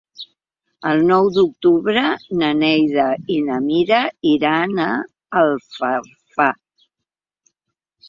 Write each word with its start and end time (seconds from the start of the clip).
El 0.91 1.03
nou 1.11 1.29
d'octubre 1.35 2.05
na 2.41 2.49
Neida 2.63 3.07
i 3.35 3.37
na 3.51 3.61
Mira 3.67 4.01
iran 4.33 4.85
a 4.89 4.91
Alfafar. 5.47 6.53